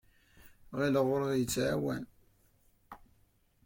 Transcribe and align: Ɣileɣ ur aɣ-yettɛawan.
Ɣileɣ 0.79 1.05
ur 1.13 1.21
aɣ-yettɛawan. 1.25 2.03